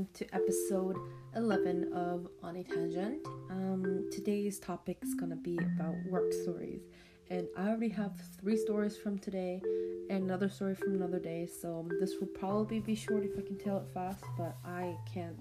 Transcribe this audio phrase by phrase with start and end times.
[0.00, 0.96] welcome to episode
[1.36, 3.18] 11 of On a Tangent.
[3.50, 6.80] Um, today's topic is gonna be about work stories,
[7.28, 9.60] and I already have three stories from today
[10.08, 11.46] and another story from another day.
[11.46, 15.36] So this will probably be short if I can tell it fast, but I can't.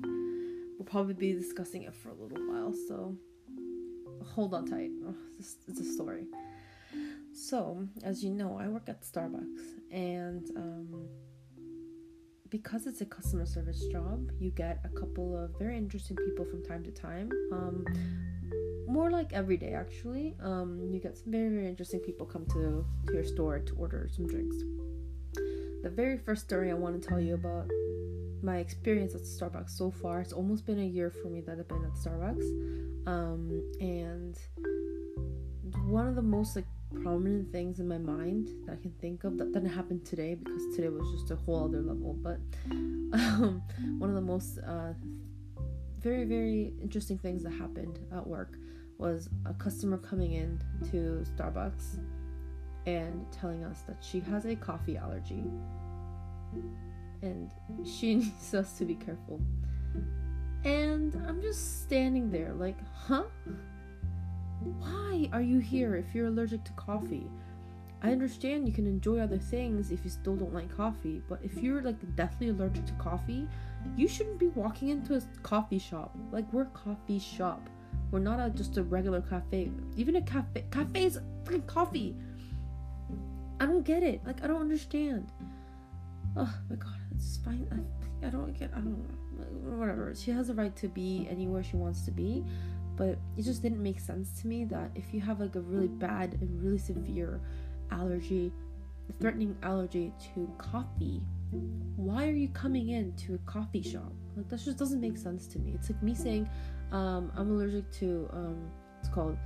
[0.78, 3.16] We'll probably be discussing it for a little while, so
[4.26, 4.92] hold on tight.
[5.08, 6.26] Oh, a story.
[7.32, 11.08] So, as you know, I work at Starbucks, and um,
[12.50, 16.64] because it's a customer service job, you get a couple of very interesting people from
[16.64, 17.30] time to time.
[17.52, 17.86] Um,
[18.88, 20.36] more like every day, actually.
[20.42, 24.10] Um, you get some very, very interesting people come to, to your store to order
[24.12, 24.58] some drinks.
[25.84, 27.70] The very first story I want to tell you about
[28.42, 30.22] my experience at Starbucks so far.
[30.22, 34.38] It's almost been a year for me that I've been at Starbucks, um, and
[35.88, 36.66] one of the most like
[37.02, 40.62] prominent things in my mind that I can think of that didn't happen today because
[40.76, 42.14] today was just a whole other level.
[42.14, 42.40] But
[42.72, 43.62] um,
[43.98, 44.94] one of the most uh,
[46.00, 48.56] very very interesting things that happened at work
[48.98, 52.00] was a customer coming in to Starbucks
[52.86, 55.44] and telling us that she has a coffee allergy
[57.22, 57.52] and
[57.86, 59.42] she needs us to be careful.
[60.64, 63.24] And I'm just standing there like, huh?
[64.62, 67.28] Why are you here if you're allergic to coffee?
[68.02, 71.58] I understand you can enjoy other things if you still don't like coffee, but if
[71.58, 73.48] you're like deathly allergic to coffee,
[73.98, 76.16] you shouldn't be walking into a coffee shop.
[76.32, 77.70] Like we're a coffee shop.
[78.12, 79.72] We're not a, just a regular cafe.
[79.96, 82.16] Even a cafe is freaking coffee.
[83.60, 84.22] I don't get it.
[84.26, 85.32] Like I don't understand.
[86.38, 87.68] Oh my god, it's fine.
[87.72, 88.72] I, I don't get.
[88.74, 89.78] I don't know.
[89.78, 90.14] Whatever.
[90.16, 92.46] She has a right to be anywhere she wants to be
[93.00, 95.88] but it just didn't make sense to me that if you have like a really
[95.88, 97.42] bad and really severe
[97.92, 98.52] allergy
[99.20, 101.24] threatening allergy to coffee
[101.96, 104.12] why are you coming in to a coffee shop?
[104.36, 105.74] Like that just doesn't make sense to me.
[105.76, 106.50] It's like me saying
[106.92, 108.70] um, i'm allergic to um,
[109.00, 109.38] it's called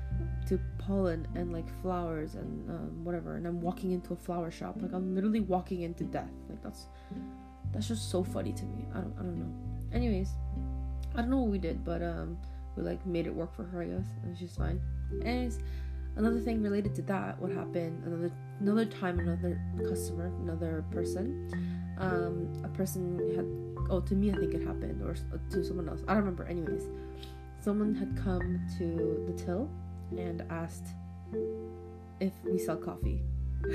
[0.47, 4.75] to pollen and like flowers and um, whatever and i'm walking into a flower shop.
[4.79, 6.31] Like i'm literally walking into death.
[6.49, 6.87] Like that's
[7.73, 8.85] that's just so funny to me.
[8.93, 9.53] I don't i don't know.
[9.93, 10.29] Anyways
[11.15, 12.35] i don't know what we did but um
[12.75, 14.81] we like made it work for her, I guess, and she's fine.
[15.23, 15.59] Anyways,
[16.15, 21.49] another thing related to that, what happened another another time, another customer, another person,
[21.99, 23.45] um, a person had
[23.91, 25.15] oh to me I think it happened or
[25.51, 26.01] to someone else.
[26.07, 26.45] I don't remember.
[26.45, 26.87] Anyways,
[27.59, 29.69] someone had come to the till
[30.17, 30.87] and asked
[32.19, 33.21] if we sell coffee.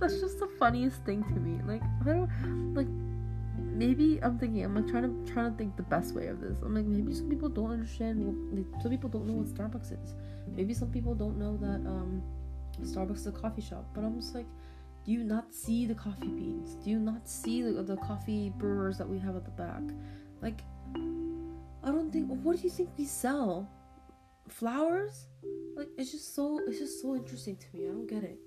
[0.00, 1.60] That's just the funniest thing to me.
[1.66, 2.88] Like I don't like
[3.80, 6.60] maybe I'm thinking I'm like trying to trying to think the best way of this.
[6.62, 8.16] I'm like maybe some people don't understand.
[8.26, 10.14] What, some people don't know what Starbucks is.
[10.54, 12.22] Maybe some people don't know that um,
[12.82, 13.86] Starbucks is a coffee shop.
[13.94, 14.46] But I'm just like,
[15.04, 16.74] do you not see the coffee beans?
[16.84, 19.82] Do you not see the, the coffee brewers that we have at the back?
[20.42, 20.60] Like,
[21.82, 22.28] I don't think.
[22.28, 23.66] What do you think we sell?
[24.48, 25.26] Flowers?
[25.74, 27.86] Like it's just so it's just so interesting to me.
[27.88, 28.38] I don't get it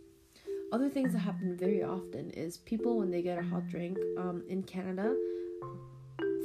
[0.74, 4.44] other things that happen very often is people when they get a hot drink um,
[4.50, 5.16] in Canada,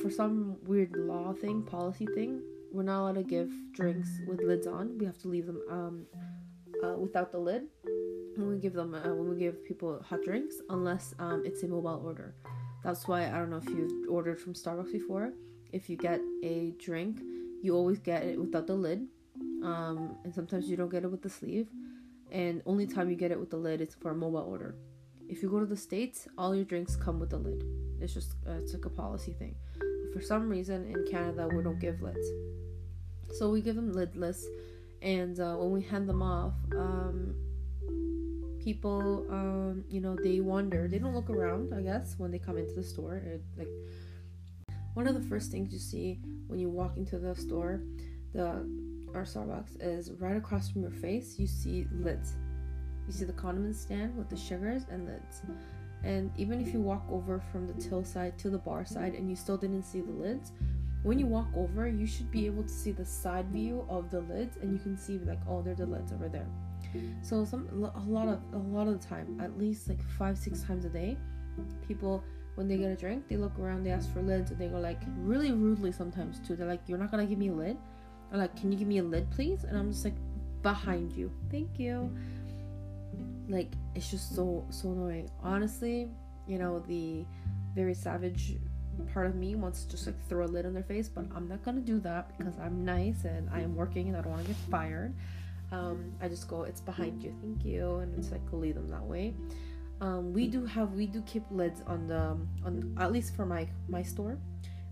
[0.03, 4.67] for some weird law thing, policy thing, we're not allowed to give drinks with lids
[4.67, 4.99] on.
[4.99, 6.07] We have to leave them um,
[6.85, 7.63] uh, without the lid
[8.37, 11.67] when we give them uh, when we give people hot drinks, unless um, it's a
[11.67, 12.35] mobile order.
[12.85, 15.33] That's why I don't know if you've ordered from Starbucks before.
[15.73, 17.23] If you get a drink,
[17.63, 19.07] you always get it without the lid,
[19.65, 21.69] um, and sometimes you don't get it with the sleeve
[22.31, 24.75] and only time you get it with the lid is for a mobile order.
[25.29, 27.65] If you go to the states, all your drinks come with a lid.
[28.01, 29.55] It's just uh, it's like a policy thing.
[30.13, 32.27] For some reason in Canada we don't give lids,
[33.39, 34.43] so we give them lidless,
[35.03, 37.35] and uh, when we hand them off, um,
[38.59, 40.89] people um, you know they wonder.
[40.89, 43.17] They don't look around, I guess, when they come into the store.
[43.17, 43.69] It, like
[44.95, 47.83] one of the first things you see when you walk into the store,
[48.33, 48.67] the
[49.15, 52.35] our Starbucks is right across from your face, you see lids.
[53.07, 55.43] You see the condiment stand with the sugars and lids.
[56.05, 59.29] And even if you walk over from the till side to the bar side and
[59.29, 60.53] you still didn't see the lids,
[61.03, 64.21] when you walk over, you should be able to see the side view of the
[64.21, 66.47] lids and you can see like, oh, there's the lids over there.
[67.23, 70.63] So some a lot of a lot of the time, at least like five six
[70.63, 71.17] times a day,
[71.87, 72.25] people
[72.55, 74.81] when they get a drink, they look around, they ask for lids, and they go
[74.81, 76.57] like really rudely sometimes too.
[76.57, 77.77] They're like, "You're not gonna give me a lid,"
[78.33, 79.65] Like, can you give me a lid, please?
[79.65, 80.17] And I'm just like,
[80.63, 81.31] behind you.
[81.51, 82.15] Thank you.
[83.49, 85.31] Like, it's just so, so annoying.
[85.43, 86.11] Honestly,
[86.47, 87.25] you know, the
[87.75, 88.57] very savage
[89.13, 91.49] part of me wants to just like throw a lid on their face, but I'm
[91.49, 94.43] not gonna do that because I'm nice and I am working and I don't want
[94.43, 95.15] to get fired.
[95.71, 99.05] Um, I just go, it's behind you, thank you, and it's like leave them that
[99.05, 99.35] way.
[100.01, 103.69] um, we do have we do keep lids on the on at least for my
[103.89, 104.39] my store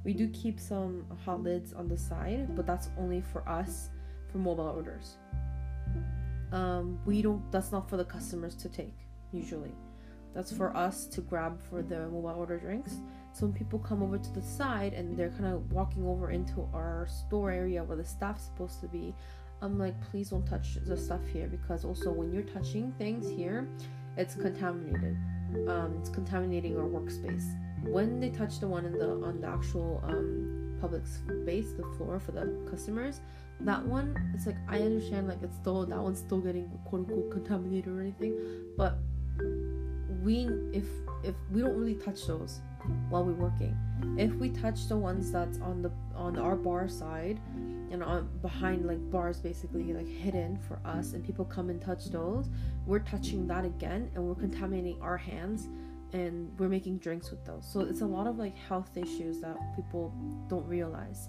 [0.07, 3.91] we do keep some hot lids on the side but that's only for us
[4.31, 5.17] for mobile orders.
[6.53, 8.95] Um, we don't that's not for the customers to take
[9.33, 9.75] usually.
[10.33, 12.93] That's for us to grab for the mobile order drinks.
[13.33, 16.69] So when people come over to the side and they're kind of walking over into
[16.73, 19.13] our store area where the staff's supposed to be.
[19.61, 23.67] I'm like please don't touch the stuff here because also when you're touching things here
[24.17, 25.17] it's contaminated.
[25.67, 27.49] Um, it's contaminating our workspace
[27.89, 32.21] when they touch the one in the on the actual um, public space the floor
[32.21, 33.21] for the customers
[33.61, 37.31] that one it's like i understand like it's still that one's still getting quote unquote
[37.31, 38.37] contaminated or anything
[38.77, 38.99] but
[40.23, 40.85] we if
[41.25, 42.61] if we don't really touch those
[43.09, 43.77] while we're working.
[44.19, 47.41] If we touch the ones that's on the on our bar side
[47.91, 52.07] and on behind like bars basically like hidden for us and people come and touch
[52.07, 52.49] those
[52.85, 55.69] we're touching that again and we're contaminating our hands
[56.13, 57.67] and we're making drinks with those.
[57.71, 60.13] So it's a lot of like health issues that people
[60.49, 61.29] don't realize.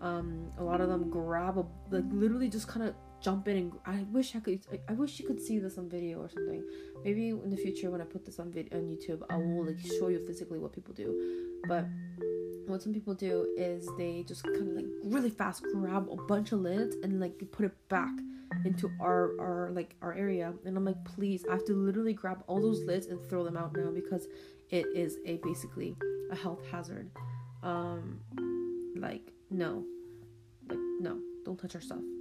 [0.00, 1.64] Um, a lot of them grab a
[1.94, 2.94] like literally just kind of
[3.26, 6.20] jump in and I wish I could I wish you could see this on video
[6.20, 6.62] or something.
[7.04, 9.80] Maybe in the future when I put this on video on YouTube, I will like
[9.98, 11.08] show you physically what people do.
[11.66, 11.86] But
[12.68, 16.52] what some people do is they just kind of like really fast grab a bunch
[16.52, 18.14] of lids and like put it back
[18.64, 20.54] into our our like our area.
[20.64, 23.56] And I'm like please I have to literally grab all those lids and throw them
[23.56, 24.28] out now because
[24.70, 25.96] it is a basically
[26.30, 27.10] a health hazard.
[27.64, 28.20] Um
[28.96, 29.84] like no.
[30.68, 31.18] Like no.
[31.44, 32.15] Don't touch our stuff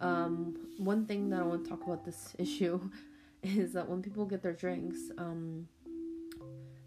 [0.00, 2.80] um, one thing that I want to talk about this issue
[3.42, 5.68] is that when people get their drinks, um,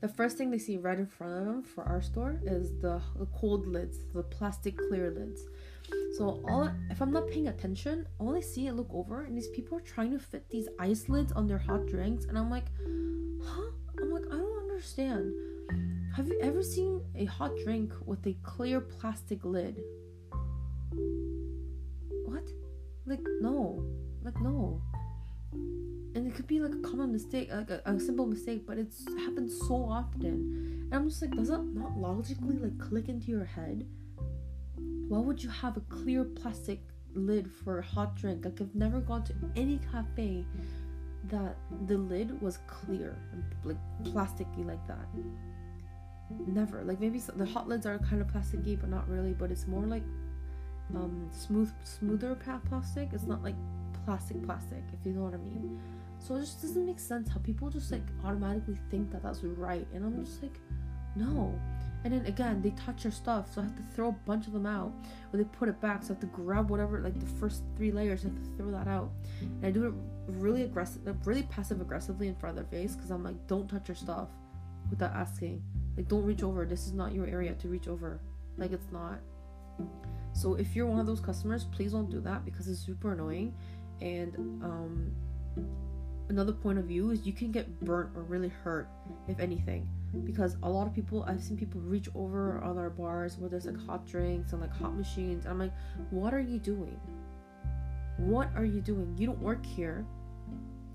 [0.02, 3.02] the first thing they see right in front of them for our store is the,
[3.18, 5.42] the cold lids, the plastic clear lids.
[6.18, 9.48] So all if I'm not paying attention, all I see and look over and these
[9.50, 12.66] people are trying to fit these ice lids on their hot drinks, and I'm like,
[13.46, 13.72] huh?
[14.02, 15.34] I'm like, I don't understand.
[16.16, 19.82] Have you ever seen a hot drink with a clear plastic lid?
[23.06, 23.84] Like no,
[24.24, 24.82] like no.
[26.16, 29.06] And it could be like a common mistake, like a, a simple mistake, but it's
[29.18, 30.88] happened so often.
[30.92, 33.86] And I'm just like, does that not logically like click into your head?
[35.08, 36.82] Why would you have a clear plastic
[37.14, 38.46] lid for a hot drink?
[38.46, 40.46] Like I've never gone to any cafe
[41.30, 41.58] that
[41.88, 45.08] the lid was clear and like plasticky like that.
[46.48, 46.84] Never.
[46.84, 49.34] Like maybe the hot lids are kind of plasticky, but not really.
[49.34, 50.04] But it's more like
[50.96, 52.36] um, smooth, smoother
[52.70, 53.10] plastic.
[53.14, 53.56] It's not like
[54.06, 54.84] plastic, plastic.
[54.94, 55.80] If you know what I mean.
[56.20, 59.86] So it just doesn't make sense how people just like automatically think that that's right,
[59.94, 60.58] and I'm just like,
[61.16, 61.54] no.
[62.06, 64.54] And then again, they touch your stuff, so I have to throw a bunch of
[64.54, 64.94] them out,
[65.32, 67.92] or they put it back, so I have to grab whatever, like the first three
[67.92, 69.12] layers, I have to throw that out.
[69.42, 69.94] And I do it
[70.28, 73.90] really aggressive, really passive aggressively in front of their face, because I'm like, don't touch
[73.90, 74.30] your stuff
[74.90, 75.62] without asking.
[75.98, 76.66] Like, don't reach over.
[76.66, 78.20] This is not your area to reach over.
[78.58, 79.20] Like, it's not.
[80.34, 83.54] So if you're one of those customers, please don't do that because it's super annoying.
[84.02, 85.12] And um,
[86.30, 88.90] another point of view is you can get burnt or really hurt,
[89.28, 89.88] if anything,
[90.26, 93.80] because a lot of people I've seen people reach over other bars where there's like
[93.86, 95.46] hot drinks and like hot machines.
[95.46, 95.74] I'm like,
[96.10, 97.00] what are you doing?
[98.18, 99.16] What are you doing?
[99.18, 100.06] You don't work here.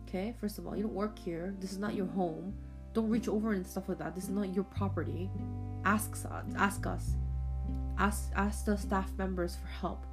[0.08, 1.54] Okay, first of all, you don't work here.
[1.60, 2.54] This is not your home.
[2.94, 4.14] Don't reach over and stuff like that.
[4.14, 5.30] This is not your property.
[5.84, 6.26] Ask us.
[6.56, 7.12] Ask us
[7.98, 10.06] ask ask the staff members for help.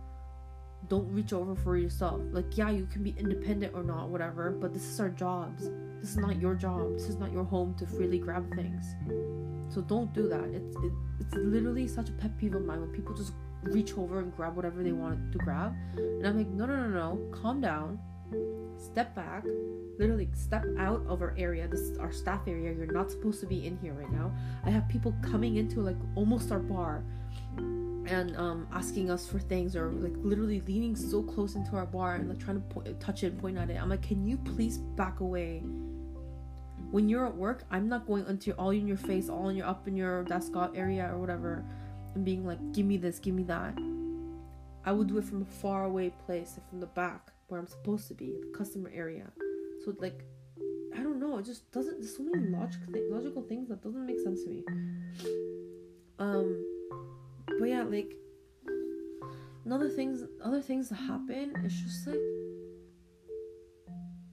[0.88, 2.22] Don't reach over for yourself.
[2.32, 5.70] Like yeah you can be independent or not whatever but this is our jobs.
[6.02, 6.94] This is not your job.
[6.94, 8.96] This is not your home to freely grab things.
[9.74, 10.44] So don't do that.
[10.46, 14.20] It's it, it's literally such a pet peeve of mine when people just reach over
[14.20, 15.74] and grab whatever they want to grab.
[15.98, 17.32] And i'm like no no no no.
[17.32, 18.00] Calm down.
[18.78, 19.44] Step back.
[19.98, 21.68] Literally step out of our area.
[21.68, 22.74] This is our staff area.
[22.74, 24.32] You're not supposed to be in here right now.
[24.66, 27.04] I have people coming into like almost our bar
[28.08, 32.16] and um, asking us for things or like literally leaning so close into our bar
[32.16, 33.82] and like trying to po- touch it and point at it.
[33.82, 35.64] I'm like, can you please back away?
[36.92, 39.66] When you're at work, I'm not going into all in your face, all in your
[39.66, 41.66] up in your desk area or whatever,
[42.14, 43.78] and being like, give me this, give me that.
[44.86, 48.08] I would do it from a far away place, from the back where I'm supposed
[48.10, 49.32] to be, the customer area.
[49.84, 50.24] So like,
[50.96, 52.00] I don't know, it just doesn't.
[52.00, 54.64] There's so many logical th- logical things that doesn't make sense to me.
[56.20, 56.75] Um
[57.48, 58.16] but yeah, like
[59.66, 62.20] another things other things that happen, it's just like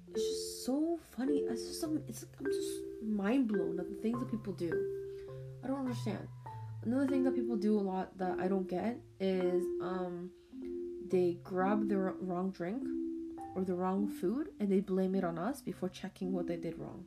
[0.08, 1.38] it's just so funny.
[1.38, 4.72] It's just some it's I'm just mind blown at the things that people do.
[5.64, 6.26] I don't understand.
[6.84, 10.30] Another thing that people do a lot that I don't get is um
[11.10, 12.82] they grab the wrong drink
[13.54, 16.78] or the wrong food and they blame it on us before checking what they did
[16.78, 17.04] wrong.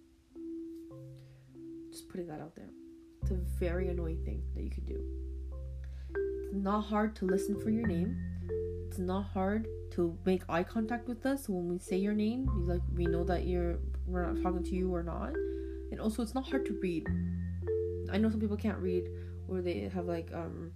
[1.91, 2.69] Just putting that out there.
[3.21, 5.03] It's a very annoying thing that you can do.
[6.55, 8.17] It's not hard to listen for your name.
[8.87, 11.49] It's not hard to make eye contact with us.
[11.49, 14.93] When we say your name, like we know that you're we're not talking to you
[14.93, 15.33] or not.
[15.91, 17.05] And also, it's not hard to read.
[18.09, 19.03] I know some people can't read,
[19.49, 20.71] or they have like um.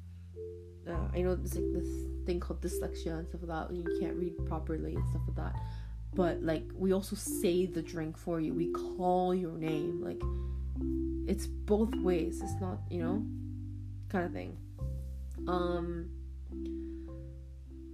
[0.86, 1.88] Uh, I know there's like this
[2.25, 3.74] thing called dyslexia and stuff like that.
[3.74, 5.55] You can't read properly and stuff like that.
[6.13, 8.53] But like we also say the drink for you.
[8.53, 10.03] We call your name.
[10.03, 10.21] Like
[11.25, 12.41] it's both ways.
[12.41, 13.25] It's not you know,
[14.09, 14.57] kind of thing.
[15.48, 16.10] Um.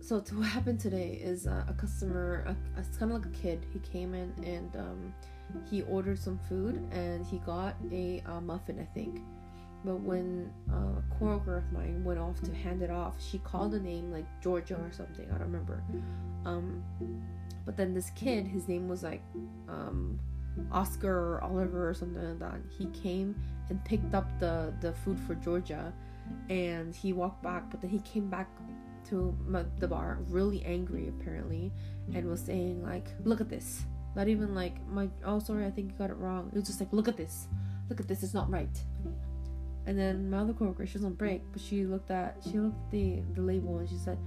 [0.02, 3.36] So to what happened today is uh, a customer, a, it's kind of like a
[3.36, 3.66] kid.
[3.74, 5.14] He came in and um,
[5.68, 9.22] he ordered some food and he got a uh, muffin, I think.
[9.84, 13.74] But when uh, a coworker of mine went off to hand it off, she called
[13.74, 15.26] a name like Georgia or something.
[15.26, 15.84] I don't remember.
[16.46, 16.84] Um,
[17.66, 19.22] but then this kid, his name was like
[19.68, 20.20] um,
[20.72, 22.60] Oscar or Oliver or something like that.
[22.78, 23.36] He came
[23.70, 25.94] and picked up the the food for Georgia,
[26.50, 27.70] and he walked back.
[27.70, 28.50] But then he came back
[29.10, 29.36] to
[29.80, 31.72] the bar really angry apparently,
[32.14, 35.92] and was saying like, "Look at this." Not even like my oh sorry I think
[35.92, 36.50] you got it wrong.
[36.54, 37.48] It was just like look at this,
[37.90, 38.24] look at this.
[38.24, 38.78] It's not right.
[39.88, 42.78] And then my other coworker, she was on break, but she looked at she looked
[42.86, 44.18] at the the label and she said,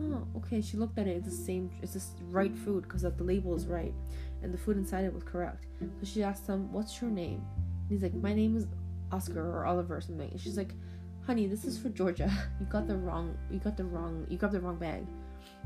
[0.00, 1.16] "Oh, okay." She looked at it.
[1.16, 1.70] It's the same.
[1.82, 3.94] It's the right food because the label is right,
[4.42, 5.66] and the food inside it was correct.
[5.80, 8.66] So she asked him, "What's your name?" And he's like, "My name is
[9.10, 10.74] Oscar or Oliver or something." And she's like,
[11.28, 12.28] "Honey, this is for Georgia.
[12.60, 13.38] You got the wrong.
[13.50, 14.26] You got the wrong.
[14.28, 15.06] You got the wrong bag."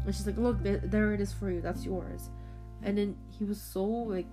[0.04, 1.62] And she's like, "Look, there, there it is for you.
[1.62, 2.28] That's yours."
[2.82, 4.26] And then he was so like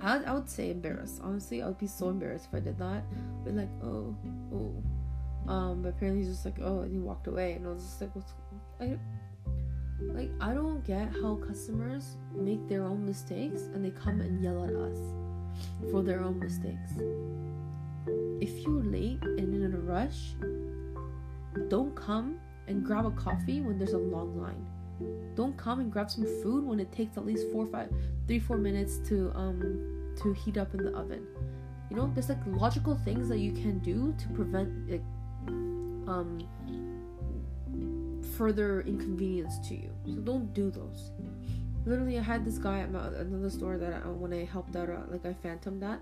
[0.00, 1.20] I, I would say embarrassed.
[1.22, 3.04] Honestly, I would be so embarrassed if I did that.
[3.44, 4.16] But like, oh,
[4.52, 5.50] oh.
[5.50, 8.00] Um, but apparently he's just like, oh, and he walked away, and I was just
[8.00, 8.32] like, what's,
[8.80, 8.98] I,
[10.00, 14.64] like, I don't get how customers make their own mistakes and they come and yell
[14.64, 14.98] at us
[15.90, 16.92] for their own mistakes.
[18.40, 20.34] If you're late and in a rush,
[21.68, 22.38] don't come
[22.68, 24.66] and grab a coffee when there's a long line.
[25.34, 27.90] Don't come and grab some food when it takes at least four, five,
[28.26, 31.26] three, four minutes to um to heat up in the oven.
[31.90, 35.02] You know, there's like logical things that you can do to prevent like
[36.06, 36.38] um
[38.36, 39.90] further inconvenience to you.
[40.06, 41.12] So don't do those.
[41.86, 44.90] Literally, I had this guy at my, another store that I, when I helped out,
[44.90, 46.00] uh, like I phantomed that.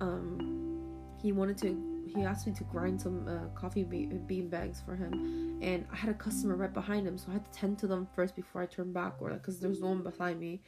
[0.00, 0.75] Um,
[1.20, 4.94] he wanted to he asked me to grind some uh, coffee be- bean bags for
[4.94, 7.86] him, and I had a customer right behind him, so I had to tend to
[7.86, 10.60] them first before I turned back, or like, cause there's no one behind me,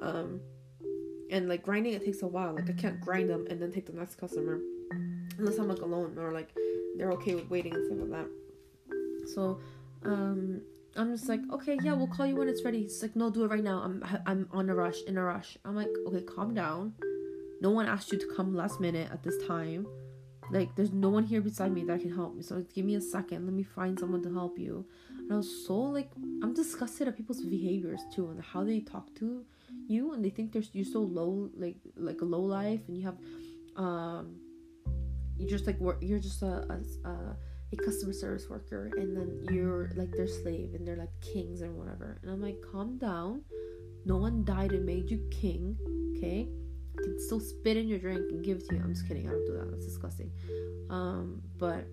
[0.00, 0.40] um,
[1.30, 2.54] and like grinding it takes a while.
[2.54, 4.60] Like I can't grind them and then take the next customer,
[5.38, 6.54] unless I'm like alone or like
[6.96, 9.28] they're okay with waiting and stuff like that.
[9.34, 9.60] So,
[10.04, 10.60] um,
[10.96, 12.82] I'm just like, okay, yeah, we'll call you when it's ready.
[12.82, 13.80] He's like, no, do it right now.
[13.80, 15.58] I'm I'm on a rush, in a rush.
[15.64, 16.94] I'm like, okay, calm down.
[17.64, 19.86] No one asked you to come last minute at this time.
[20.50, 22.42] Like, there's no one here beside me that can help me.
[22.42, 23.46] So give me a second.
[23.46, 24.84] Let me find someone to help you.
[25.08, 26.10] And I was so like,
[26.42, 29.46] I'm disgusted at people's behaviors too and how they talk to
[29.86, 33.04] you and they think they're you're so low, like like a low life, and you
[33.04, 33.18] have,
[33.76, 34.36] um,
[35.38, 35.98] you just like work.
[36.02, 37.36] You're just a, a, a
[37.72, 41.74] a customer service worker and then you're like their slave and they're like kings and
[41.76, 43.42] whatever and i'm like calm down
[44.04, 45.76] no one died and made you king
[46.16, 46.46] okay
[47.02, 48.82] can still spit in your drink and give it to you.
[48.82, 49.28] I'm just kidding.
[49.28, 49.70] I don't do that.
[49.70, 50.30] That's disgusting.
[50.90, 51.86] Um, but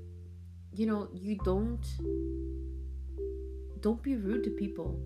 [0.74, 1.86] you know, you don't
[3.82, 5.00] don't be rude to people.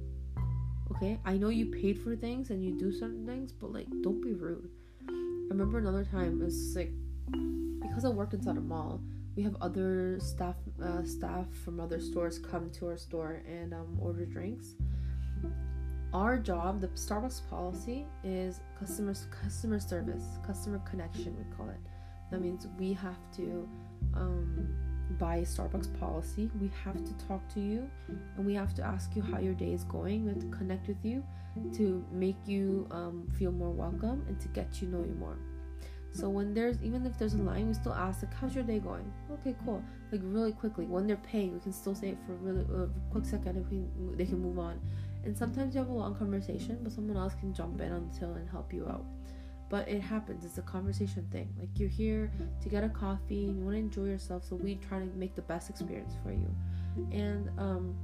[0.91, 1.19] Okay?
[1.25, 4.33] I know you paid for things and you do certain things, but like don't be
[4.33, 4.69] rude.
[5.09, 6.91] I remember another time it's like
[7.81, 9.01] because I worked inside a mall,
[9.35, 13.97] we have other staff uh, staff from other stores come to our store and um,
[13.99, 14.75] order drinks
[16.13, 21.35] our job, the Starbucks policy is customer customer service, customer connection.
[21.37, 21.79] We call it.
[22.31, 23.67] That means we have to
[24.15, 24.75] um,
[25.19, 26.49] buy Starbucks policy.
[26.59, 27.89] We have to talk to you,
[28.37, 30.23] and we have to ask you how your day is going.
[30.25, 31.23] We have to connect with you
[31.73, 35.37] to make you um, feel more welcome and to get you know you more.
[36.11, 38.79] So when there's even if there's a line, we still ask like, "How's your day
[38.79, 39.83] going?" Okay, cool.
[40.11, 40.85] Like really quickly.
[40.85, 43.69] When they're paying, we can still say it for a really uh, quick second if
[43.69, 43.83] we,
[44.15, 44.79] they can move on.
[45.25, 48.47] And sometimes you have a long conversation, but someone else can jump in until and
[48.49, 49.05] help you out.
[49.69, 51.51] But it happens, it's a conversation thing.
[51.59, 54.75] Like you're here to get a coffee and you want to enjoy yourself, so we
[54.75, 56.55] try to make the best experience for you.
[57.11, 57.95] And um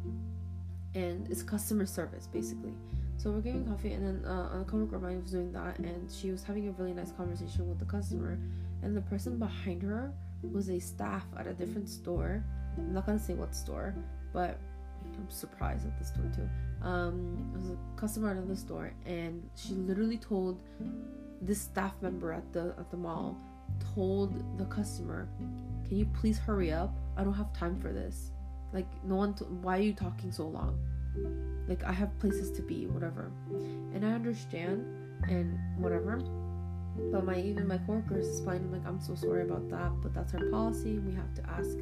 [0.96, 2.74] and it's customer service basically.
[3.18, 6.12] So we're getting coffee, and then uh, a coworker of mine was doing that, and
[6.12, 8.40] she was having a really nice conversation with the customer,
[8.82, 10.12] and the person behind her
[10.52, 12.44] was a staff at a different store.
[12.80, 13.94] I'm not gonna say what store,
[14.34, 14.58] but
[15.04, 16.50] I'm surprised at the store too.
[16.82, 20.60] Um, it was a customer at the store, and she literally told
[21.42, 23.38] this staff member at the at the mall
[23.94, 25.28] told the customer,
[25.88, 26.94] "Can you please hurry up?
[27.18, 28.32] I don't have time for this.
[28.74, 29.34] Like, no one.
[29.34, 30.78] T- why are you talking so long?
[31.68, 33.32] Like, I have places to be, whatever."
[33.94, 34.86] And I understand
[35.30, 36.18] and whatever.
[37.12, 40.46] But my even my coworkers explaining like, "I'm so sorry about that, but that's our
[40.50, 41.00] policy.
[41.00, 41.78] We have to ask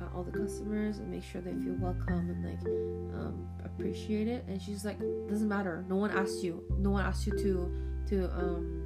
[0.00, 2.60] uh, all the customers and make sure they feel welcome and like
[3.18, 4.98] um, appreciate it." And she's like,
[5.28, 5.84] "Doesn't matter.
[5.88, 6.62] No one asked you.
[6.78, 8.80] No one asked you to to um."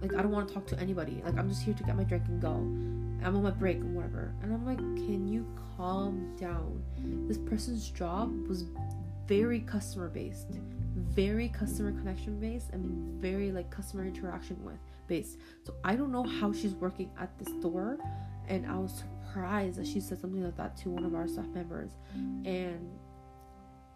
[0.00, 1.22] like I don't want to talk to anybody.
[1.24, 2.54] Like I'm just here to get my drink and go.
[3.24, 4.34] I'm on my break and whatever.
[4.42, 6.82] And I'm like, can you calm down?
[7.26, 8.64] This person's job was
[9.26, 10.58] very customer based,
[10.94, 15.38] very customer connection based, and very like customer interaction with based.
[15.64, 17.98] So I don't know how she's working at the store,
[18.48, 19.02] and I was
[19.36, 21.92] surprised that she said something like that to one of our staff members,
[22.44, 22.90] and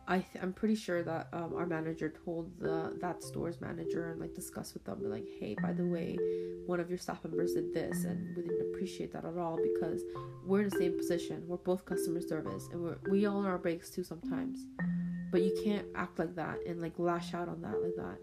[0.07, 4.21] I th- I'm pretty sure that um, our manager told the that store's manager and
[4.21, 6.19] like discussed with them like hey by the way
[6.67, 10.03] one of your staff members did this and we didn't appreciate that at all because
[10.45, 11.45] we're in the same position.
[11.47, 14.67] We're both customer service and we're we all our breaks too sometimes.
[15.31, 18.19] But you can't act like that and like lash out on that like that.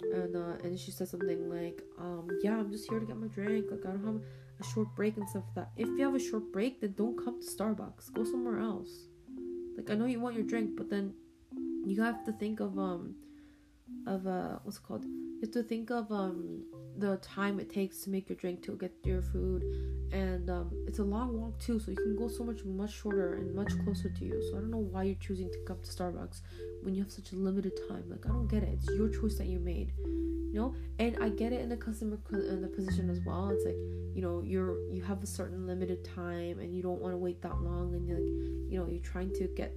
[0.00, 3.28] And uh, and she said something like um yeah I'm just here to get my
[3.28, 3.66] drink.
[3.70, 4.22] Like I don't have
[4.60, 7.16] a short break and stuff like that if you have a short break then don't
[7.22, 8.12] come to Starbucks.
[8.12, 8.90] Go somewhere else.
[9.76, 11.14] Like I know you want your drink, but then
[11.86, 13.14] you have to think of um
[14.06, 15.04] of uh what's it called?
[15.04, 16.64] You have to think of um
[16.96, 19.62] the time it takes to make your drink to get your food.
[20.12, 23.34] And um it's a long walk too so you can go so much much shorter
[23.34, 24.42] and much closer to you.
[24.50, 26.40] So i don't know why you're choosing to come to starbucks
[26.82, 28.70] when you have such a limited time like i don't get it.
[28.72, 29.92] It's your choice that you made
[30.52, 30.74] you know?
[30.98, 33.50] And i get it in the customer in the position as well.
[33.50, 33.76] It's like
[34.14, 37.40] you know you're you have a certain limited time and you don't want to wait
[37.42, 39.74] that long and you're like you know you're trying to get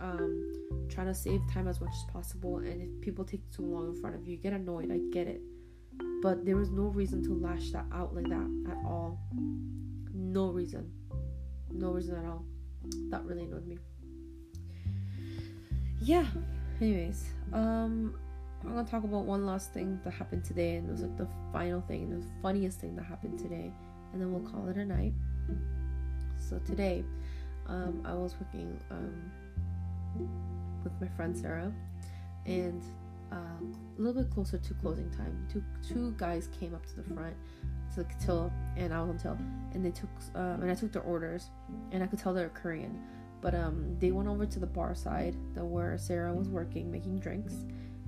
[0.00, 2.58] um trying to save time as much as possible.
[2.58, 4.90] And if people take too long in front of you, you get annoyed.
[4.90, 5.40] I get it.
[6.22, 9.18] But there was no reason to lash that out like that at all.
[10.14, 10.90] No reason.
[11.70, 12.44] No reason at all.
[13.10, 13.78] That really annoyed me
[16.02, 16.26] yeah.
[16.80, 18.14] Anyways um
[18.64, 21.28] i'm gonna talk about one last thing that happened today and it was like the
[21.52, 23.72] final thing the funniest thing that happened today
[24.12, 25.12] and then we'll call it a night.
[26.36, 27.04] So today
[27.66, 29.30] um i was working um
[30.82, 31.72] with my friend sarah
[32.46, 32.82] and
[33.30, 37.14] uh, a little bit closer to closing time two two guys came up to the
[37.14, 37.34] front
[37.94, 39.38] to the till and i was on till
[39.74, 41.50] and they took uh, and i took their orders
[41.92, 42.98] and i could tell they're korean
[43.42, 47.18] but um, they went over to the bar side the where Sarah was working making
[47.18, 47.54] drinks,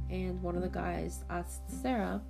[0.08, 2.22] and one of the guys asked Sarah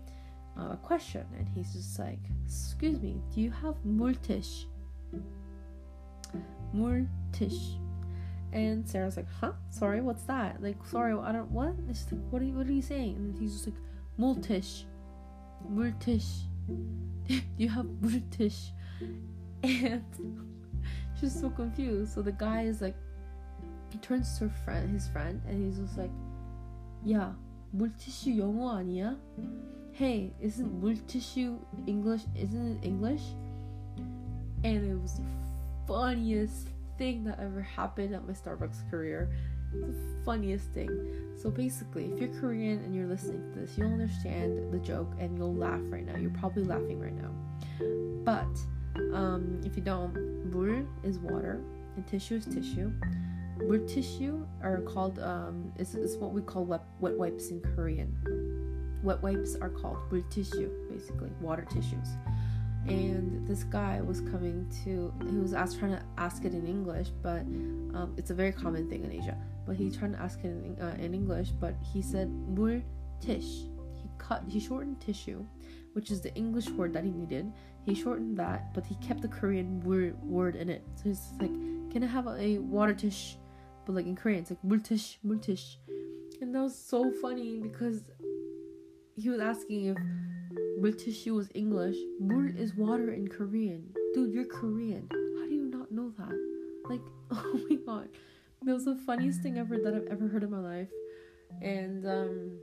[0.58, 4.64] uh, a question, and he's just like, "Excuse me, do you have multish?"
[6.72, 7.78] Multish.
[8.52, 9.52] And Sarah's like, "Huh?
[9.70, 10.62] Sorry, what's that?
[10.62, 11.74] Like, sorry, I don't what?
[11.86, 11.96] Like,
[12.30, 13.76] what are you, what are you saying?" And he's just like,
[14.16, 14.84] "Multish,
[15.70, 16.44] multish.
[17.28, 18.70] do you have multish?"
[19.62, 20.04] And
[21.23, 22.13] she's so confused.
[22.13, 22.95] So the guy is like,
[23.89, 26.11] he turns to her friend, his friend, and he's just like,
[27.03, 27.33] "Yeah,
[27.75, 29.17] 물티슈 영어 아니야?
[29.93, 32.25] Hey, isn't 물티슈 English?
[32.35, 33.23] Isn't it English?"
[34.63, 35.25] And it was the
[35.87, 39.29] funniest thing that ever happened at my Starbucks career.
[39.71, 39.93] The
[40.25, 40.89] funniest thing.
[41.35, 45.37] So basically, if you're Korean and you're listening to this, you'll understand the joke and
[45.37, 46.17] you'll laugh right now.
[46.17, 47.31] You're probably laughing right now.
[48.25, 48.49] But
[49.13, 50.13] um, if you don't,
[50.51, 51.61] 물 is water
[51.95, 52.91] and tissue is tissue.
[53.59, 58.15] 물 tissue are called um, is, is what we call wet, wet wipes in Korean.
[59.03, 62.09] Wet wipes are called 물 tissue, basically water tissues.
[62.87, 67.09] And this guy was coming to, he was asked trying to ask it in English,
[67.21, 67.41] but
[67.93, 69.37] um, it's a very common thing in Asia.
[69.67, 72.81] But he tried to ask it in, uh, in English, but he said 물
[73.19, 73.67] tish.
[73.93, 75.45] He cut, he shortened tissue,
[75.93, 77.51] which is the English word that he needed.
[77.84, 80.82] he shortened that, but he kept the Korean word word in it.
[80.96, 81.52] So he's like,
[81.90, 83.36] "Can I have a, water tish?"
[83.84, 85.76] But like in Korean, it's like multish, multish,
[86.40, 88.02] and that was so funny because
[89.16, 89.98] he was asking if
[90.80, 91.96] multish was English.
[92.18, 93.92] Mul is water in Korean.
[94.14, 95.06] Dude, you're Korean.
[95.10, 96.34] How do you not know that?
[96.88, 98.08] Like, oh my god,
[98.62, 100.88] that was the funniest thing ever that I've ever heard in my life.
[101.60, 102.58] And um,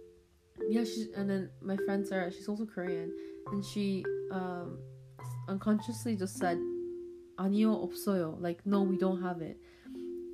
[0.68, 3.14] yeah, she's and then my friend Sarah, she's also Korean,
[3.52, 4.80] and she um
[5.49, 6.59] unconsciously just said
[7.39, 9.59] 아니요 없어요 like no we don't have it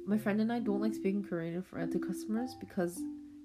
[0.07, 3.01] my friend and I don't like speaking Korean in front to customers because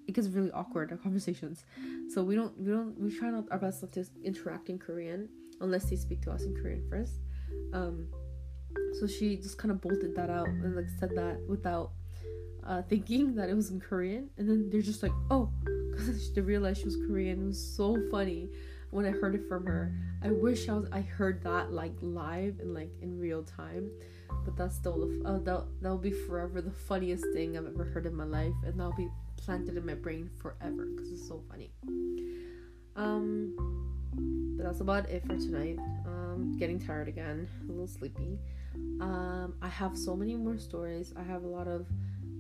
[0.08, 1.66] it gets really awkward in conversations
[2.10, 5.30] so we don't we don't we try not our best not to interact in Korean
[5.62, 7.20] unless they speak to us in Korean first
[7.74, 8.08] um
[9.00, 11.92] so she just kind of bolted that out and like said that without
[12.66, 15.50] uh, thinking that it was in Korean and then they're just like oh
[15.92, 18.50] because they realized she was Korean it was so funny
[18.93, 19.93] when I heard it from her.
[20.23, 23.91] I wish I was I heard that like live and like in real time.
[24.45, 28.07] But that's still the uh, that that'll be forever the funniest thing I've ever heard
[28.07, 31.73] in my life, and that'll be planted in my brain forever because it's so funny.
[32.95, 33.55] Um,
[34.57, 35.79] but that's about it for tonight.
[36.07, 38.39] Um, getting tired again, a little sleepy.
[39.01, 41.13] Um, I have so many more stories.
[41.17, 41.87] I have a lot of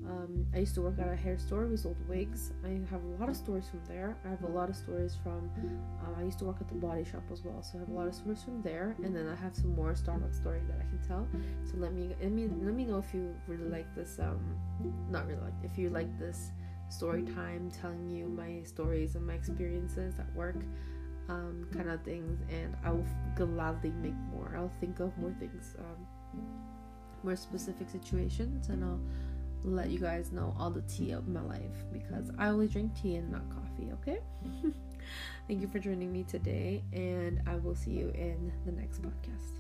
[0.09, 1.67] um, I used to work at a hair store.
[1.67, 2.53] We sold wigs.
[2.65, 4.17] I have a lot of stories from there.
[4.25, 5.51] I have a lot of stories from.
[6.03, 7.93] Uh, I used to work at the body shop as well, so I have a
[7.93, 8.97] lot of stories from there.
[9.05, 11.29] And then I have some more Starbucks stories that I can tell.
[11.65, 14.19] So let me let me let me know if you really like this.
[14.19, 14.41] Um,
[15.09, 16.51] not really like if you like this
[16.89, 20.57] story time, telling you my stories and my experiences at work,
[21.29, 22.41] um, kind of things.
[22.51, 24.55] And I will gladly make more.
[24.57, 26.43] I'll think of more things, um,
[27.23, 29.01] more specific situations, and I'll
[29.65, 33.17] let you guys know all the tea of my life because I only drink tea
[33.17, 34.21] and not coffee, okay?
[35.49, 39.59] Thank you for joining me today, and I will see you in the next podcast.